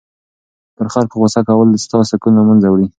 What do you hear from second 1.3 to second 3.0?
کول ستا سکون له منځه وړي.